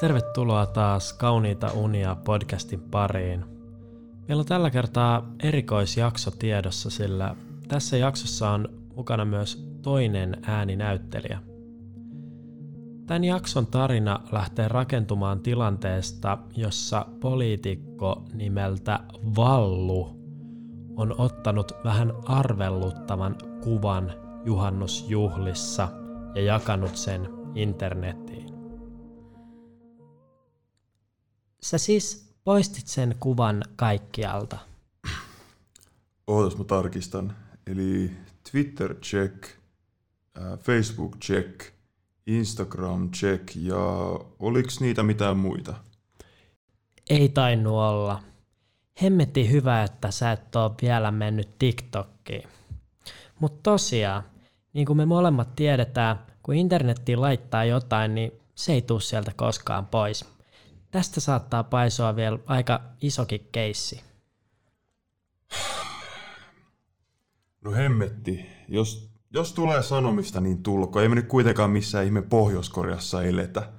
Tervetuloa 0.00 0.66
taas 0.66 1.12
Kauniita 1.12 1.72
unia 1.72 2.16
podcastin 2.24 2.80
pariin. 2.80 3.44
Meillä 4.28 4.40
on 4.40 4.46
tällä 4.46 4.70
kertaa 4.70 5.32
erikoisjakso 5.42 6.30
tiedossa, 6.30 6.90
sillä 6.90 7.36
tässä 7.68 7.96
jaksossa 7.96 8.50
on 8.50 8.68
mukana 8.96 9.24
myös 9.24 9.78
toinen 9.82 10.36
ääninäyttelijä. 10.42 11.40
Tämän 13.06 13.24
jakson 13.24 13.66
tarina 13.66 14.20
lähtee 14.32 14.68
rakentumaan 14.68 15.40
tilanteesta, 15.40 16.38
jossa 16.56 17.06
poliitikko 17.20 18.24
nimeltä 18.34 19.00
Vallu 19.36 20.20
on 20.96 21.14
ottanut 21.18 21.72
vähän 21.84 22.12
arvelluttavan 22.24 23.36
kuvan 23.64 24.12
juhannusjuhlissa 24.44 25.88
ja 26.34 26.42
jakanut 26.42 26.96
sen 26.96 27.28
internetiin. 27.54 28.49
Sä 31.62 31.78
siis 31.78 32.34
poistit 32.44 32.86
sen 32.86 33.16
kuvan 33.20 33.64
kaikkialta. 33.76 34.58
Ootas 36.26 36.58
mä 36.58 36.64
tarkistan. 36.64 37.36
Eli 37.66 38.10
Twitter 38.50 38.94
check, 38.94 39.44
äh, 40.38 40.58
Facebook 40.58 41.16
check, 41.18 41.60
Instagram 42.26 43.10
check 43.10 43.56
ja 43.56 43.78
oliks 44.38 44.80
niitä 44.80 45.02
mitään 45.02 45.36
muita? 45.36 45.74
Ei 47.10 47.28
tainnut 47.28 47.72
olla. 47.72 48.22
Hemmetti 49.02 49.50
hyvä, 49.50 49.82
että 49.82 50.10
sä 50.10 50.32
et 50.32 50.56
oo 50.56 50.74
vielä 50.82 51.10
mennyt 51.10 51.58
TikTokkiin. 51.58 52.48
Mutta 53.40 53.60
tosiaan, 53.62 54.22
niin 54.72 54.86
kuin 54.86 54.96
me 54.96 55.06
molemmat 55.06 55.56
tiedetään, 55.56 56.18
kun 56.42 56.54
internettiin 56.54 57.20
laittaa 57.20 57.64
jotain, 57.64 58.14
niin 58.14 58.32
se 58.54 58.72
ei 58.72 58.82
tule 58.82 59.00
sieltä 59.00 59.32
koskaan 59.36 59.86
pois. 59.86 60.24
Tästä 60.90 61.20
saattaa 61.20 61.64
paisua 61.64 62.16
vielä 62.16 62.38
aika 62.46 62.80
isokin 63.00 63.48
keissi. 63.52 64.00
No 67.64 67.72
hemmetti, 67.72 68.46
jos, 68.68 69.10
jos 69.32 69.52
tulee 69.52 69.82
sanomista, 69.82 70.40
niin 70.40 70.62
tulko. 70.62 71.00
Ei 71.00 71.08
me 71.08 71.14
nyt 71.14 71.28
kuitenkaan 71.28 71.70
missään 71.70 72.04
ihme 72.04 72.22
Pohjois-Koreassa 72.22 73.22
eletä. 73.22 73.72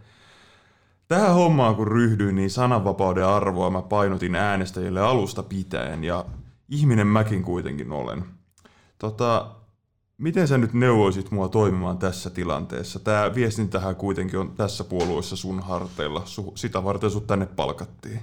Tähän 1.07 1.33
hommaan 1.33 1.75
kun 1.75 1.87
ryhdyin, 1.87 2.35
niin 2.35 2.49
sananvapauden 2.49 3.25
arvoa 3.25 3.69
mä 3.69 3.81
painotin 3.81 4.35
äänestäjille 4.35 5.01
alusta 5.01 5.43
pitäen, 5.43 6.03
ja 6.03 6.25
ihminen 6.69 7.07
mäkin 7.07 7.43
kuitenkin 7.43 7.91
olen. 7.91 8.25
Tota, 8.97 9.55
miten 10.21 10.47
sä 10.47 10.57
nyt 10.57 10.73
neuvoisit 10.73 11.31
mua 11.31 11.49
toimimaan 11.49 11.97
tässä 11.97 12.29
tilanteessa? 12.29 12.99
Tämä 12.99 13.35
viestintähän 13.35 13.95
kuitenkin 13.95 14.39
on 14.39 14.51
tässä 14.51 14.83
puolueessa 14.83 15.35
sun 15.35 15.59
harteilla. 15.59 16.23
Sitä 16.55 16.83
varten 16.83 17.11
sut 17.11 17.27
tänne 17.27 17.45
palkattiin. 17.45 18.21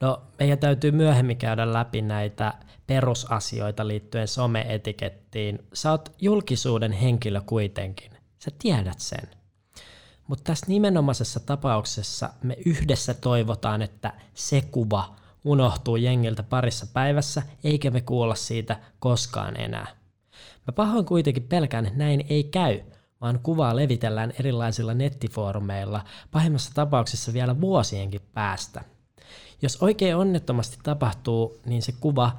No, 0.00 0.22
meidän 0.38 0.58
täytyy 0.58 0.90
myöhemmin 0.90 1.36
käydä 1.36 1.72
läpi 1.72 2.02
näitä 2.02 2.54
perusasioita 2.86 3.88
liittyen 3.88 4.28
some-etikettiin. 4.28 5.58
Sä 5.72 5.90
oot 5.90 6.12
julkisuuden 6.20 6.92
henkilö 6.92 7.40
kuitenkin. 7.46 8.10
Sä 8.38 8.50
tiedät 8.58 9.00
sen. 9.00 9.28
Mutta 10.26 10.44
tässä 10.44 10.66
nimenomaisessa 10.68 11.40
tapauksessa 11.40 12.30
me 12.42 12.56
yhdessä 12.66 13.14
toivotaan, 13.14 13.82
että 13.82 14.12
se 14.34 14.62
kuva 14.70 15.16
unohtuu 15.44 15.96
jengiltä 15.96 16.42
parissa 16.42 16.86
päivässä, 16.92 17.42
eikä 17.64 17.90
me 17.90 18.00
kuulla 18.00 18.34
siitä 18.34 18.80
koskaan 18.98 19.60
enää. 19.60 20.03
Mä 20.66 20.72
pahoin 20.72 21.04
kuitenkin 21.04 21.42
pelkään, 21.42 21.86
että 21.86 21.98
näin 21.98 22.24
ei 22.28 22.44
käy, 22.44 22.80
vaan 23.20 23.40
kuvaa 23.42 23.76
levitellään 23.76 24.32
erilaisilla 24.38 24.94
nettifoorumeilla, 24.94 26.04
pahimmassa 26.30 26.74
tapauksessa 26.74 27.32
vielä 27.32 27.60
vuosienkin 27.60 28.20
päästä. 28.34 28.84
Jos 29.62 29.82
oikein 29.82 30.16
onnettomasti 30.16 30.78
tapahtuu, 30.82 31.60
niin 31.66 31.82
se 31.82 31.92
kuva 32.00 32.32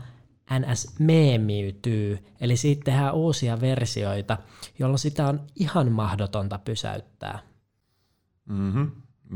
NS 0.60 0.96
meemiytyy, 1.00 2.26
eli 2.42 2.58
siitä 2.58 2.84
tehdään 2.84 3.14
uusia 3.14 3.62
versioita, 3.62 4.38
jolloin 4.80 5.00
sitä 5.00 5.28
on 5.28 5.42
ihan 5.56 5.92
mahdotonta 5.92 6.60
pysäyttää. 6.60 7.40
Mhm, 8.50 8.84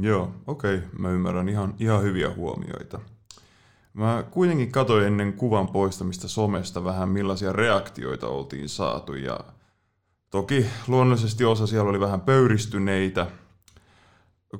joo, 0.01 0.31
okei, 0.47 0.75
okay. 0.75 0.89
mä 0.99 1.09
ymmärrän 1.09 1.49
ihan, 1.49 1.75
ihan 1.79 2.03
hyviä 2.03 2.33
huomioita. 2.35 2.99
Mä 3.93 4.23
kuitenkin 4.31 4.71
katsoin 4.71 5.05
ennen 5.05 5.33
kuvan 5.33 5.67
poistamista 5.67 6.27
somesta 6.27 6.83
vähän 6.83 7.09
millaisia 7.09 7.53
reaktioita 7.53 8.27
oltiin 8.27 8.69
saatu 8.69 9.15
ja 9.15 9.39
toki 10.29 10.65
luonnollisesti 10.87 11.45
osa 11.45 11.67
siellä 11.67 11.89
oli 11.89 11.99
vähän 11.99 12.21
pöyristyneitä. 12.21 13.27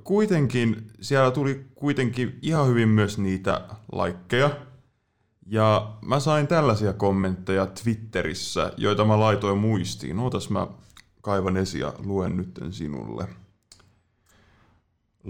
Kuitenkin 0.03 0.91
siellä 1.01 1.31
tuli 1.31 1.65
kuitenkin 1.75 2.39
ihan 2.41 2.67
hyvin 2.67 2.89
myös 2.89 3.17
niitä 3.17 3.61
laikkeja. 3.91 4.49
Ja 5.45 5.97
mä 6.05 6.19
sain 6.19 6.47
tällaisia 6.47 6.93
kommentteja 6.93 7.65
Twitterissä, 7.65 8.73
joita 8.77 9.05
mä 9.05 9.19
laitoin 9.19 9.57
muistiin. 9.57 10.19
Ootas 10.19 10.49
mä 10.49 10.67
kaivan 11.21 11.57
esiin 11.57 11.81
ja 11.81 11.93
luen 12.05 12.37
nytten 12.37 12.73
sinulle. 12.73 13.27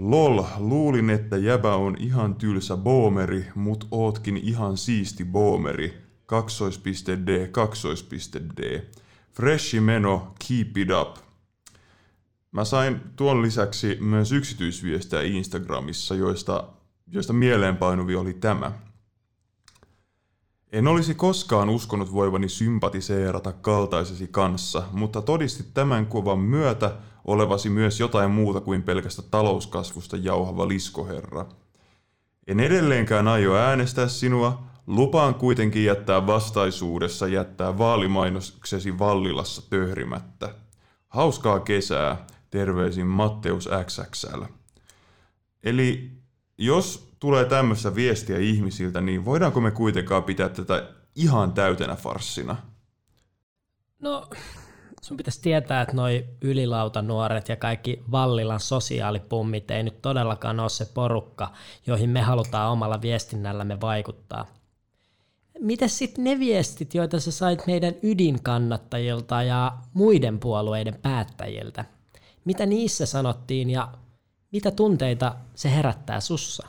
Lol, 0.02 0.44
luulin, 0.58 1.10
että 1.10 1.36
jäbä 1.36 1.74
on 1.74 1.96
ihan 1.98 2.34
tylsä 2.34 2.76
boomeri, 2.76 3.46
mut 3.54 3.88
ootkin 3.90 4.36
ihan 4.36 4.76
siisti 4.76 5.24
boomeri. 5.24 5.94
Kaksoispiste 6.26 7.18
D, 7.26 7.48
kaksoispiste 7.48 8.40
D. 8.56 8.82
Freshi 9.32 9.80
meno, 9.80 10.34
keep 10.48 10.76
it 10.76 10.88
up. 11.00 11.16
Mä 12.52 12.64
sain 12.64 13.00
tuon 13.16 13.42
lisäksi 13.42 13.98
myös 14.00 14.32
yksityisviestejä 14.32 15.22
Instagramissa, 15.22 16.14
joista, 16.14 16.64
joista 17.06 17.32
mieleenpainuvi 17.32 18.14
oli 18.14 18.34
tämä. 18.34 18.72
En 20.72 20.88
olisi 20.88 21.14
koskaan 21.14 21.68
uskonut 21.68 22.12
voivani 22.12 22.48
sympatiseerata 22.48 23.52
kaltaisesi 23.52 24.28
kanssa, 24.30 24.82
mutta 24.92 25.22
todistit 25.22 25.74
tämän 25.74 26.06
kuvan 26.06 26.38
myötä– 26.38 26.94
olevasi 27.24 27.70
myös 27.70 28.00
jotain 28.00 28.30
muuta 28.30 28.60
kuin 28.60 28.82
pelkästä 28.82 29.22
talouskasvusta 29.22 30.16
jauhava 30.16 30.68
liskoherra. 30.68 31.46
En 32.46 32.60
edelleenkään 32.60 33.28
aio 33.28 33.56
äänestää 33.56 34.08
sinua, 34.08 34.62
lupaan 34.86 35.34
kuitenkin 35.34 35.84
jättää 35.84 36.26
vastaisuudessa 36.26 37.28
jättää 37.28 37.78
vaalimainoksesi 37.78 38.98
Vallilassa 38.98 39.70
töhrimättä. 39.70 40.54
Hauskaa 41.08 41.60
kesää, 41.60 42.26
terveisin 42.50 43.06
Matteus 43.06 43.68
XXL. 43.84 44.42
Eli 45.62 46.10
jos 46.60 47.08
tulee 47.20 47.44
tämmöistä 47.44 47.94
viestiä 47.94 48.38
ihmisiltä, 48.38 49.00
niin 49.00 49.24
voidaanko 49.24 49.60
me 49.60 49.70
kuitenkaan 49.70 50.24
pitää 50.24 50.48
tätä 50.48 50.88
ihan 51.14 51.52
täytenä 51.52 51.96
farssina? 51.96 52.56
No, 54.00 54.30
sun 55.02 55.16
pitäisi 55.16 55.42
tietää, 55.42 55.82
että 55.82 55.96
noi 55.96 56.24
nuoret 57.02 57.48
ja 57.48 57.56
kaikki 57.56 58.02
Vallilan 58.10 58.60
sosiaalipummit 58.60 59.70
ei 59.70 59.82
nyt 59.82 60.02
todellakaan 60.02 60.60
ole 60.60 60.68
se 60.68 60.84
porukka, 60.94 61.52
joihin 61.86 62.10
me 62.10 62.20
halutaan 62.20 62.72
omalla 62.72 63.02
viestinnällämme 63.02 63.80
vaikuttaa. 63.80 64.46
Miten 65.60 65.88
sitten 65.88 66.24
ne 66.24 66.38
viestit, 66.38 66.94
joita 66.94 67.20
sä 67.20 67.30
sait 67.30 67.66
meidän 67.66 67.94
ydinkannattajilta 68.02 69.42
ja 69.42 69.72
muiden 69.94 70.38
puolueiden 70.38 70.98
päättäjiltä? 71.02 71.84
Mitä 72.44 72.66
niissä 72.66 73.06
sanottiin 73.06 73.70
ja 73.70 73.88
mitä 74.52 74.70
tunteita 74.70 75.36
se 75.54 75.70
herättää 75.70 76.20
sussa? 76.20 76.66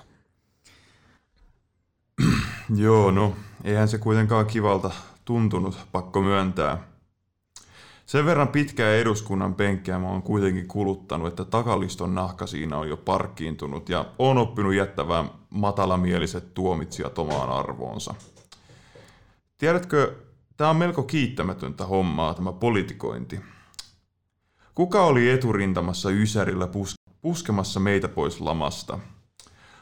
Joo, 2.76 3.12
no 3.12 3.36
eihän 3.64 3.88
se 3.88 3.98
kuitenkaan 3.98 4.46
kivalta 4.46 4.92
tuntunut, 5.26 5.78
pakko 5.92 6.22
myöntää. 6.22 6.78
Sen 8.06 8.26
verran 8.26 8.48
pitkää 8.48 8.96
eduskunnan 8.96 9.56
penkkiä 9.56 10.00
mä 10.00 10.08
oon 10.08 10.22
kuitenkin 10.22 10.68
kuluttanut, 10.68 11.28
että 11.28 11.46
takaliston 11.46 12.16
nahka 12.16 12.48
siinä 12.48 12.78
on 12.78 12.90
jo 12.90 12.98
parkkiintunut 12.98 13.90
ja 13.90 14.06
on 14.20 14.38
oppinut 14.38 14.74
jättämään 14.74 15.30
matalamieliset 15.50 16.54
tuomitsijat 16.54 17.20
omaan 17.20 17.50
arvoonsa. 17.50 18.16
Tiedätkö, 19.58 20.16
tämä 20.58 20.70
on 20.70 20.76
melko 20.76 21.04
kiittämätöntä 21.04 21.86
hommaa, 21.86 22.34
tämä 22.34 22.52
politikointi. 22.52 23.40
Kuka 24.76 25.06
oli 25.06 25.30
eturintamassa 25.30 26.10
Ysärillä 26.10 26.68
puskemassa 27.22 27.80
meitä 27.80 28.08
pois 28.08 28.42
lamasta– 28.42 29.00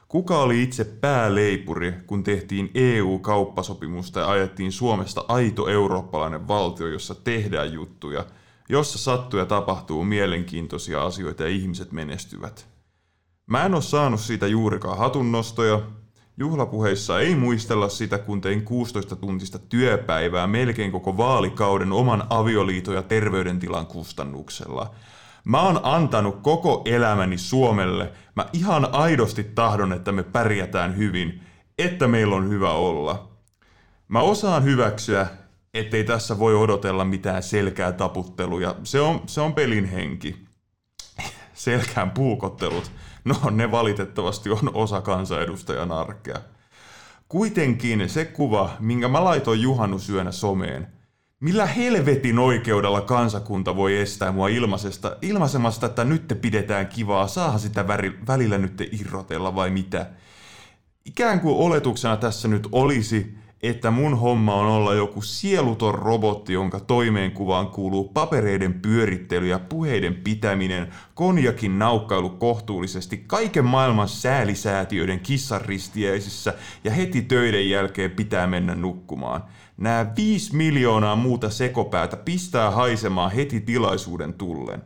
Kuka 0.09 0.41
oli 0.41 0.63
itse 0.63 0.83
pääleipuri, 0.83 1.93
kun 2.07 2.23
tehtiin 2.23 2.71
EU-kauppasopimusta 2.73 4.19
ja 4.19 4.29
ajettiin 4.29 4.71
Suomesta 4.71 5.25
aito 5.27 5.67
eurooppalainen 5.67 6.47
valtio, 6.47 6.87
jossa 6.87 7.15
tehdään 7.15 7.73
juttuja, 7.73 8.25
jossa 8.69 8.97
sattuu 8.97 9.39
ja 9.39 9.45
tapahtuu 9.45 10.03
mielenkiintoisia 10.03 11.03
asioita 11.05 11.43
ja 11.43 11.49
ihmiset 11.49 11.91
menestyvät? 11.91 12.67
Mä 13.45 13.65
en 13.65 13.73
oo 13.73 13.81
saanut 13.81 14.19
siitä 14.19 14.47
juurikaan 14.47 14.97
hatunnostoja. 14.97 15.81
Juhlapuheissa 16.37 17.19
ei 17.19 17.35
muistella 17.35 17.89
sitä, 17.89 18.17
kun 18.17 18.41
tein 18.41 18.65
16 18.65 19.15
tuntista 19.15 19.59
työpäivää 19.59 20.47
melkein 20.47 20.91
koko 20.91 21.17
vaalikauden 21.17 21.91
oman 21.91 22.23
avioliiton 22.29 22.95
ja 22.95 23.01
terveydentilan 23.03 23.85
kustannuksella– 23.85 24.91
Mä 25.49 25.61
oon 25.61 25.79
antanut 25.83 26.39
koko 26.41 26.81
elämäni 26.85 27.37
Suomelle. 27.37 28.11
Mä 28.35 28.45
ihan 28.53 28.87
aidosti 28.91 29.43
tahdon, 29.43 29.93
että 29.93 30.11
me 30.11 30.23
pärjätään 30.23 30.97
hyvin, 30.97 31.43
että 31.77 32.07
meillä 32.07 32.35
on 32.35 32.49
hyvä 32.49 32.71
olla. 32.71 33.29
Mä 34.07 34.19
osaan 34.19 34.63
hyväksyä, 34.63 35.27
ettei 35.73 36.03
tässä 36.03 36.39
voi 36.39 36.55
odotella 36.55 37.05
mitään 37.05 37.43
selkää 37.43 37.91
taputteluja. 37.91 38.75
Se 38.83 39.01
on, 39.01 39.21
se 39.25 39.41
on 39.41 39.53
pelin 39.53 39.85
henki. 39.85 40.45
Selkään 41.53 42.11
puukottelut, 42.11 42.91
no 43.25 43.35
ne 43.51 43.71
valitettavasti 43.71 44.49
on 44.49 44.71
osa 44.73 45.01
kansanedustajan 45.01 45.91
arkea. 45.91 46.39
Kuitenkin 47.29 48.09
se 48.09 48.25
kuva, 48.25 48.69
minkä 48.79 49.07
mä 49.07 49.23
laitoin 49.23 49.61
juhannusyönä 49.61 50.31
someen, 50.31 50.98
millä 51.39 51.65
helvetin 51.65 52.39
oikeudella 52.39 53.01
kansakunta 53.01 53.75
voi 53.75 53.97
estää 53.97 54.31
mua 54.31 54.47
ilmaisesta, 54.47 55.17
ilmaisemasta, 55.21 55.85
että 55.85 56.03
nyt 56.03 56.27
te 56.27 56.35
pidetään 56.35 56.87
kivaa, 56.87 57.27
saahan 57.27 57.59
sitä 57.59 57.87
välillä 58.27 58.57
nyt 58.57 58.75
te 58.75 58.89
irrotella 58.91 59.55
vai 59.55 59.69
mitä? 59.69 60.09
Ikään 61.05 61.39
kuin 61.39 61.55
oletuksena 61.57 62.17
tässä 62.17 62.47
nyt 62.47 62.67
olisi, 62.71 63.37
että 63.63 63.91
mun 63.91 64.17
homma 64.17 64.55
on 64.55 64.65
olla 64.65 64.93
joku 64.93 65.21
sieluton 65.21 65.95
robotti, 65.95 66.53
jonka 66.53 66.79
toimeenkuvaan 66.79 67.67
kuuluu 67.67 68.07
papereiden 68.07 68.73
pyörittely 68.73 69.47
ja 69.47 69.59
puheiden 69.59 70.15
pitäminen, 70.15 70.93
konjakin 71.13 71.79
naukkailu 71.79 72.29
kohtuullisesti, 72.29 73.23
kaiken 73.27 73.65
maailman 73.65 74.07
säälisäätiöiden 74.07 75.19
kissaristiäisissä 75.19 76.53
ja 76.83 76.91
heti 76.91 77.21
töiden 77.21 77.69
jälkeen 77.69 78.11
pitää 78.11 78.47
mennä 78.47 78.75
nukkumaan. 78.75 79.43
Nämä 79.77 80.05
viisi 80.15 80.55
miljoonaa 80.55 81.15
muuta 81.15 81.49
sekopäätä 81.49 82.17
pistää 82.17 82.71
haisemaan 82.71 83.31
heti 83.31 83.61
tilaisuuden 83.61 84.33
tullen. 84.33 84.83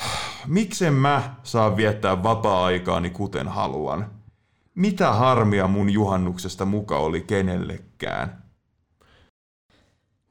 Miksen 0.46 0.94
mä 0.94 1.34
saa 1.42 1.76
viettää 1.76 2.22
vapaa-aikaani 2.22 3.10
kuten 3.10 3.48
haluan? 3.48 4.13
Mitä 4.74 5.12
harmia 5.12 5.68
mun 5.68 5.90
juhannuksesta 5.90 6.64
muka 6.64 6.98
oli 6.98 7.20
kenellekään? 7.20 8.44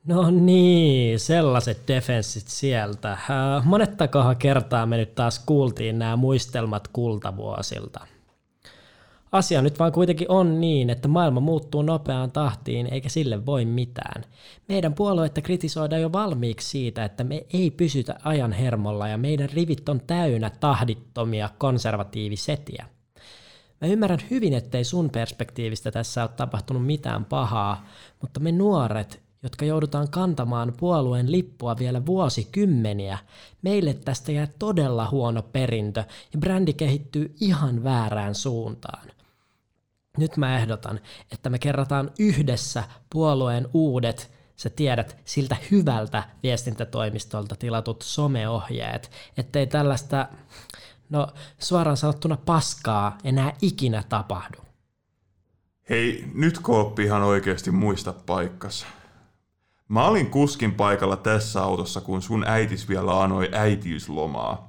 No 0.08 0.32
niin, 0.32 1.20
sellaiset 1.20 1.88
defenssit 1.88 2.48
sieltä. 2.48 3.18
Monettakohan 3.64 4.38
kertaa 4.38 4.86
me 4.86 4.98
nyt 4.98 5.16
taas 5.16 5.40
kuultiin 5.40 6.00
nämä 6.00 6.16
muistelmat 6.16 6.88
kultavuosilta. 6.88 8.08
Asia 9.32 9.62
nyt 9.62 9.80
vaan 9.80 9.92
kuitenkin 9.92 10.32
on 10.32 10.62
niin, 10.62 10.90
että 10.90 11.08
maailma 11.08 11.40
muuttuu 11.40 11.82
nopeaan 11.82 12.32
tahtiin 12.32 12.94
eikä 12.94 13.10
sille 13.10 13.46
voi 13.46 13.66
mitään. 13.66 14.24
Meidän 14.70 14.94
puolueetta 14.94 15.42
kritisoidaan 15.42 16.02
jo 16.02 16.12
valmiiksi 16.12 16.70
siitä, 16.70 17.06
että 17.06 17.24
me 17.24 17.46
ei 17.54 17.72
pysytä 17.72 18.16
ajan 18.24 18.52
hermolla 18.52 19.08
ja 19.08 19.18
meidän 19.18 19.50
rivit 19.50 19.90
on 19.90 20.02
täynnä 20.08 20.50
tahdittomia 20.50 21.50
konservatiivisetiä. 21.58 22.86
Mä 23.84 23.90
ymmärrän 23.90 24.20
hyvin, 24.32 24.54
ettei 24.54 24.84
sun 24.84 25.10
perspektiivistä 25.10 25.92
tässä 25.92 26.22
ole 26.22 26.30
tapahtunut 26.30 26.86
mitään 26.86 27.26
pahaa, 27.26 27.86
mutta 28.22 28.40
me 28.40 28.52
nuoret, 28.52 29.24
jotka 29.44 29.66
joudutaan 29.66 30.10
kantamaan 30.10 30.74
puolueen 30.78 31.32
lippua 31.32 31.78
vielä 31.78 32.06
vuosikymmeniä, 32.06 33.18
meille 33.62 33.94
tästä 33.94 34.32
jää 34.32 34.48
todella 34.60 35.10
huono 35.12 35.42
perintö 35.42 36.04
ja 36.34 36.40
brändi 36.40 36.74
kehittyy 36.74 37.36
ihan 37.40 37.84
väärään 37.84 38.36
suuntaan. 38.36 39.08
Nyt 40.18 40.38
mä 40.38 40.58
ehdotan, 40.58 41.00
että 41.32 41.50
me 41.50 41.60
kerrataan 41.60 42.12
yhdessä 42.20 42.84
puolueen 43.10 43.68
uudet, 43.74 44.32
sä 44.56 44.70
tiedät, 44.70 45.18
siltä 45.26 45.58
hyvältä 45.72 46.24
viestintätoimistolta 46.44 47.56
tilatut 47.56 48.02
someohjeet, 48.02 49.12
ettei 49.38 49.68
tällaista 49.68 50.28
no 51.14 51.28
suoraan 51.60 51.98
sanottuna 51.98 52.38
paskaa 52.38 53.18
enää 53.24 53.54
ikinä 53.62 54.04
tapahdu. 54.10 54.58
Hei, 55.90 56.26
nyt 56.34 56.60
kooppi 56.60 57.04
ihan 57.04 57.24
oikeasti 57.24 57.72
muista 57.72 58.14
paikkas. 58.14 58.86
Mä 59.88 60.06
olin 60.06 60.30
kuskin 60.30 60.72
paikalla 60.72 61.18
tässä 61.18 61.64
autossa, 61.64 62.02
kun 62.02 62.22
sun 62.22 62.44
äitis 62.48 62.90
vielä 62.90 63.22
anoi 63.22 63.50
äitiyslomaa. 63.52 64.68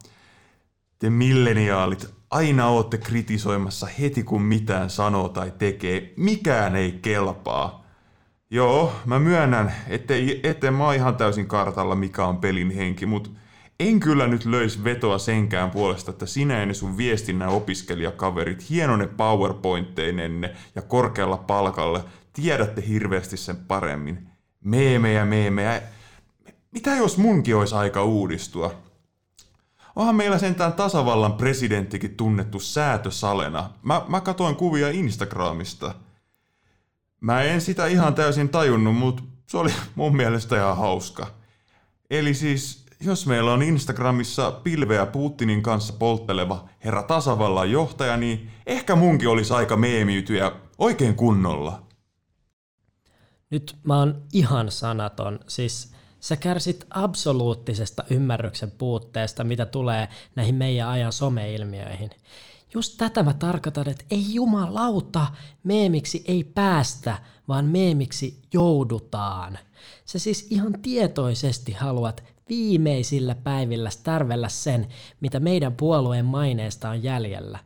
Te 0.98 1.10
milleniaalit 1.10 2.14
aina 2.30 2.66
ootte 2.66 2.98
kritisoimassa 2.98 3.86
heti 4.00 4.22
kun 4.22 4.42
mitään 4.42 4.90
sanoo 4.90 5.28
tai 5.28 5.52
tekee. 5.58 6.12
Mikään 6.16 6.76
ei 6.76 6.92
kelpaa. 6.92 7.84
Joo, 8.50 8.92
mä 9.06 9.18
myönnän, 9.18 9.74
ettei, 9.88 10.40
ettei 10.42 10.70
mä 10.70 10.94
ihan 10.94 11.16
täysin 11.16 11.46
kartalla 11.46 11.94
mikä 11.94 12.24
on 12.24 12.38
pelin 12.38 12.70
henki, 12.70 13.06
mutta 13.06 13.30
en 13.80 14.00
kyllä 14.00 14.26
nyt 14.26 14.44
löisi 14.44 14.84
vetoa 14.84 15.18
senkään 15.18 15.70
puolesta, 15.70 16.10
että 16.10 16.26
sinä 16.26 16.58
ja 16.60 16.66
ne 16.66 16.74
sun 16.74 16.96
viestinnän 16.96 17.48
opiskelijakaverit 17.48 18.70
hienone 18.70 19.06
powerpointteinenne 19.06 20.56
ja 20.74 20.82
korkealla 20.82 21.36
palkalla 21.36 22.04
tiedätte 22.32 22.84
hirveästi 22.88 23.36
sen 23.36 23.56
paremmin. 23.56 24.28
Meemejä, 24.64 25.24
meemejä. 25.24 25.82
Mitä 26.70 26.96
jos 26.96 27.18
munkin 27.18 27.56
olisi 27.56 27.74
aika 27.74 28.04
uudistua? 28.04 28.74
Onhan 29.96 30.16
meillä 30.16 30.38
sentään 30.38 30.72
tasavallan 30.72 31.32
presidenttikin 31.32 32.16
tunnettu 32.16 32.60
säätösalena. 32.60 33.70
Mä, 33.82 34.02
mä 34.08 34.20
katoin 34.20 34.56
kuvia 34.56 34.90
Instagramista. 34.90 35.94
Mä 37.20 37.42
en 37.42 37.60
sitä 37.60 37.86
ihan 37.86 38.14
täysin 38.14 38.48
tajunnut, 38.48 38.96
mutta 38.96 39.22
se 39.46 39.56
oli 39.58 39.72
mun 39.94 40.16
mielestä 40.16 40.56
ihan 40.56 40.76
hauska. 40.76 41.26
Eli 42.10 42.34
siis 42.34 42.83
jos 43.00 43.26
meillä 43.26 43.52
on 43.52 43.62
Instagramissa 43.62 44.50
pilveä 44.50 45.06
Putinin 45.06 45.62
kanssa 45.62 45.92
poltteleva 45.92 46.68
herra 46.84 47.02
tasavallan 47.02 47.70
johtaja, 47.70 48.16
niin 48.16 48.50
ehkä 48.66 48.96
munkin 48.96 49.28
olisi 49.28 49.54
aika 49.54 49.76
meemiytyä 49.76 50.52
oikein 50.78 51.14
kunnolla. 51.14 51.82
Nyt 53.50 53.76
mä 53.84 53.98
oon 53.98 54.22
ihan 54.32 54.70
sanaton. 54.70 55.40
Siis 55.46 55.92
sä 56.20 56.36
kärsit 56.36 56.86
absoluuttisesta 56.90 58.04
ymmärryksen 58.10 58.70
puutteesta, 58.70 59.44
mitä 59.44 59.66
tulee 59.66 60.08
näihin 60.36 60.54
meidän 60.54 60.88
ajan 60.88 61.12
someilmiöihin. 61.12 62.10
Just 62.74 62.94
tätä 62.98 63.22
mä 63.22 63.34
tarkoitan, 63.34 63.88
että 63.88 64.04
ei 64.10 64.34
jumalauta, 64.34 65.26
meemiksi 65.64 66.24
ei 66.28 66.44
päästä, 66.44 67.18
vaan 67.48 67.64
meemiksi 67.64 68.42
joudutaan. 68.52 69.58
Sä 70.04 70.18
siis 70.18 70.46
ihan 70.50 70.72
tietoisesti 70.82 71.72
haluat 71.72 72.33
viimeisillä 72.48 73.34
päivillä 73.34 73.90
tärvellä 74.02 74.48
sen, 74.48 74.88
mitä 75.20 75.40
meidän 75.40 75.72
puolueen 75.76 76.24
maineesta 76.24 76.90
on 76.90 77.02
jäljellä. 77.02 77.58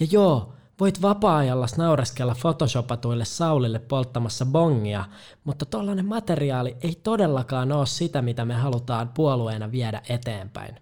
Ja 0.00 0.06
joo, 0.10 0.52
voit 0.80 1.02
vapaa-ajalla 1.02 1.66
naureskella 1.76 2.36
photoshopatuille 2.40 3.24
Saulille 3.24 3.78
polttamassa 3.78 4.46
bongia, 4.46 5.04
mutta 5.44 5.66
tollainen 5.66 6.06
materiaali 6.06 6.76
ei 6.80 6.94
todellakaan 7.02 7.72
ole 7.72 7.86
sitä, 7.86 8.22
mitä 8.22 8.44
me 8.44 8.54
halutaan 8.54 9.08
puolueena 9.08 9.72
viedä 9.72 10.02
eteenpäin. 10.08 10.74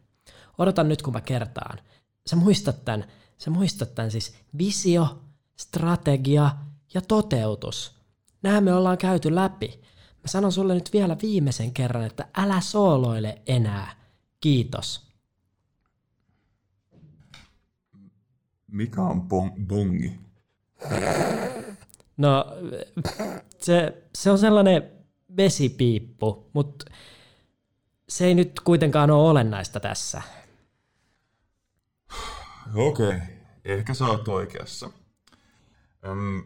Odotan 0.58 0.88
nyt, 0.88 1.02
kun 1.02 1.12
mä 1.12 1.20
kertaan. 1.20 1.78
Sä 2.26 2.36
muistat 2.36 2.84
tämän, 2.84 3.04
sä 3.38 3.50
muistat 3.50 3.94
tämän 3.94 4.10
siis 4.10 4.34
visio, 4.58 5.20
strategia 5.56 6.50
ja 6.94 7.00
toteutus. 7.00 7.92
Nämä 8.42 8.60
me 8.60 8.74
ollaan 8.74 8.98
käyty 8.98 9.34
läpi. 9.34 9.80
Mä 10.22 10.26
sanon 10.26 10.52
sulle 10.52 10.74
nyt 10.74 10.92
vielä 10.92 11.16
viimeisen 11.22 11.72
kerran, 11.72 12.04
että 12.04 12.28
älä 12.36 12.60
sooloile 12.60 13.42
enää. 13.46 13.94
Kiitos. 14.40 15.10
Mikä 18.66 19.02
on 19.02 19.20
bong- 19.20 19.66
bongi? 19.66 20.20
No, 22.16 22.44
se, 23.58 24.02
se 24.14 24.30
on 24.30 24.38
sellainen 24.38 24.90
vesipiippu, 25.36 26.50
mutta 26.52 26.84
se 28.08 28.26
ei 28.26 28.34
nyt 28.34 28.60
kuitenkaan 28.64 29.10
ole 29.10 29.30
olennaista 29.30 29.80
tässä. 29.80 30.22
Okei, 32.74 33.08
okay. 33.08 33.20
ehkä 33.64 33.94
sä 33.94 34.06
oot 34.06 34.28
oikeassa. 34.28 34.90
Öm, 36.06 36.42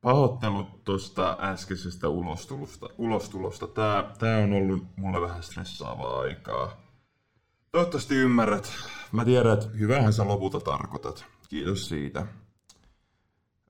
Pahoittelut 0.00 0.77
tuosta 0.88 1.38
äskeisestä 1.40 2.08
ulostulosta. 2.08 2.88
ulostulosta. 2.98 3.66
Tää, 3.66 4.10
tää 4.18 4.38
on 4.38 4.52
ollut 4.52 4.84
mulle 4.96 5.20
vähän 5.20 5.42
stressaavaa 5.42 6.20
aikaa. 6.20 6.76
Toivottavasti 7.72 8.14
ymmärrät. 8.14 8.72
Mä 9.12 9.24
tiedän, 9.24 9.52
että 9.52 9.68
hyvähän 9.78 10.12
sä 10.12 10.28
lopulta 10.28 10.60
tarkoitat. 10.60 11.24
Kiitos 11.48 11.88
siitä. 11.88 12.20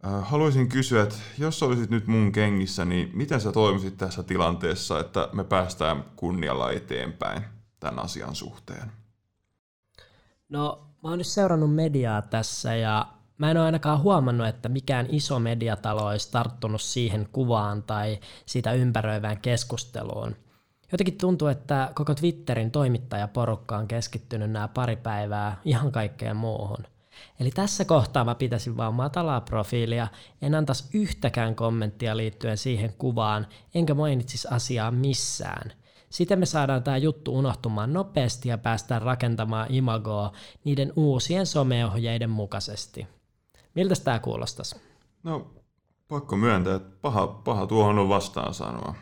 Äh, 0.07 0.29
haluaisin 0.29 0.69
kysyä, 0.69 1.03
että 1.03 1.17
jos 1.39 1.63
olisit 1.63 1.91
nyt 1.91 2.07
mun 2.07 2.33
kengissä, 2.33 2.85
niin 2.85 3.11
miten 3.15 3.41
sä 3.41 3.53
toimisit 3.53 3.97
tässä 3.97 4.23
tilanteessa, 4.23 5.01
että 5.01 5.29
me 5.33 5.45
päästään 5.45 6.05
kunnialla 6.17 6.71
eteenpäin 6.71 7.45
tämän 7.81 7.99
asian 7.99 8.35
suhteen? 8.35 8.93
No, 10.49 10.87
mä 11.03 11.09
oon 11.09 11.19
nyt 11.19 11.27
seurannut 11.27 11.75
mediaa 11.75 12.23
tässä 12.23 12.75
ja 12.75 13.18
mä 13.39 13.51
en 13.51 13.57
ole 13.57 13.67
ainakaan 13.67 14.03
huomannut, 14.03 14.47
että 14.47 14.69
mikään 14.69 15.07
iso 15.11 15.39
mediatalo 15.39 16.07
olisi 16.07 16.33
tarttunut 16.33 16.81
siihen 16.81 17.29
kuvaan 17.33 17.83
tai 17.83 18.19
sitä 18.47 18.73
ympäröivään 18.73 19.41
keskusteluun. 19.41 20.37
Jotenkin 20.93 21.19
tuntuu, 21.19 21.49
että 21.49 21.93
koko 21.95 22.15
Twitterin 22.15 22.71
toimittajaporukka 22.71 23.77
on 23.77 23.89
keskittynyt 23.89 24.51
nämä 24.51 24.69
pari 24.69 24.97
päivää 24.97 25.61
ihan 25.65 25.93
kaikkeen 25.93 26.37
muuhun. 26.37 26.85
Eli 27.41 27.51
tässä 27.51 27.85
kohtaa 27.85 28.25
mä 28.25 28.35
pitäisin 28.35 28.77
vaan 28.77 28.95
matalaa 28.95 29.41
profiilia, 29.41 30.09
en 30.43 30.55
antaisi 30.55 30.85
yhtäkään 30.99 31.55
kommenttia 31.55 32.17
liittyen 32.17 32.57
siihen 32.59 32.95
kuvaan, 32.99 33.47
enkä 33.75 33.95
mainitsisi 33.95 34.49
asiaa 34.51 34.91
missään. 34.91 35.73
Siten 36.11 36.39
me 36.39 36.47
saadaan 36.47 36.83
tämä 36.83 36.97
juttu 36.97 37.39
unohtumaan 37.39 37.93
nopeasti 37.93 38.49
ja 38.49 38.59
päästään 38.59 39.03
rakentamaan 39.03 39.75
imagoa 39.75 40.33
niiden 40.65 40.93
uusien 40.97 41.47
someohjeiden 41.47 42.31
mukaisesti. 42.31 43.07
Miltä 43.79 43.95
tämä 44.05 44.19
kuulostaisi? 44.19 44.77
No, 45.23 45.51
pakko 46.09 46.37
myöntää, 46.37 46.75
että 46.75 46.97
paha, 47.03 47.27
paha 47.27 47.67
tuohon 47.67 47.99
on 47.99 48.09
vastaan 48.09 48.55
sanoa. 48.55 48.95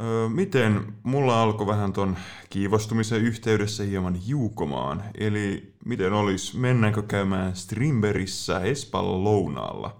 Öö, 0.00 0.28
miten 0.28 0.94
mulla 1.02 1.42
alkoi 1.42 1.66
vähän 1.66 1.92
ton 1.92 2.16
kiivostumisen 2.50 3.20
yhteydessä 3.20 3.82
hieman 3.82 4.20
juukomaan, 4.26 5.04
eli 5.18 5.74
miten 5.84 6.12
olisi, 6.12 6.58
mennäänkö 6.58 7.02
käymään 7.02 7.56
Strimberissä 7.56 8.60
Espalla 8.60 9.24
lounaalla? 9.24 9.96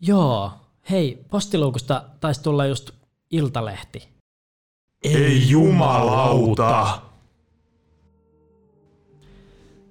Joo, 0.00 0.52
hei, 0.90 1.24
postiluukusta 1.30 2.04
taisi 2.20 2.42
tulla 2.42 2.66
just 2.66 2.90
iltalehti. 3.30 4.08
Ei 5.02 5.50
jumalauta! 5.50 7.02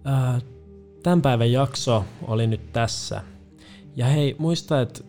Öö, 0.06 0.55
tämän 1.06 1.22
päivän 1.22 1.52
jakso 1.52 2.06
oli 2.28 2.48
nyt 2.48 2.74
tässä. 2.74 3.22
Ja 3.96 4.06
hei, 4.06 4.36
muista, 4.40 4.82
että 4.82 5.04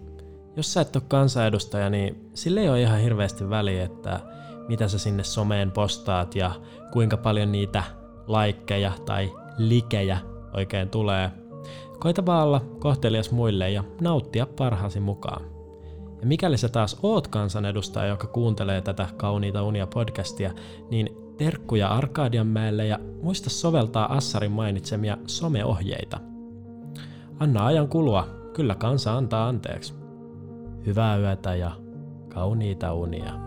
jos 0.57 0.73
sä 0.73 0.81
et 0.81 0.97
ole 0.97 1.05
kansanedustaja, 1.09 1.91
niin 1.91 2.31
sille 2.35 2.61
ei 2.61 2.69
ole 2.69 2.83
ihan 2.83 3.01
hirveästi 3.01 3.51
väliä, 3.51 3.85
että 3.85 4.21
mitä 4.69 4.89
sä 4.89 4.99
sinne 4.99 5.25
someen 5.25 5.71
postaat 5.71 6.35
ja 6.35 6.51
kuinka 6.93 7.17
paljon 7.17 7.53
niitä 7.53 7.83
laikkeja 8.27 8.93
tai 9.07 9.33
likejä 9.59 10.19
oikein 10.55 10.89
tulee. 10.89 11.31
Koita 11.99 12.27
vaan 12.27 12.47
olla 12.47 12.61
kohtelias 12.79 13.31
muille 13.31 13.71
ja 13.71 13.85
nauttia 14.01 14.47
parhaasi 14.47 15.01
mukaan. 15.01 15.43
Ja 16.21 16.27
mikäli 16.27 16.59
sä 16.59 16.69
taas 16.69 16.99
oot 17.03 17.29
kansanedustaja, 17.29 18.09
joka 18.09 18.27
kuuntelee 18.27 18.81
tätä 18.81 19.09
Kauniita 19.17 19.63
unia 19.63 19.87
podcastia, 19.87 20.53
niin 20.91 21.26
terkkuja 21.37 21.89
Arkadianmäelle 21.89 22.87
ja 22.87 22.99
muista 23.23 23.51
soveltaa 23.51 24.17
Assarin 24.17 24.53
mainitsemia 24.53 25.19
someohjeita. 25.27 26.21
Anna 27.39 27.67
ajan 27.67 27.89
kulua, 27.89 28.29
kyllä 28.55 28.75
kansa 28.75 29.17
antaa 29.17 29.49
anteeksi. 29.49 29.95
Hyvää 30.87 31.17
yötä 31.17 31.55
ja 31.55 31.71
kauniita 32.29 32.95
unia. 32.95 33.46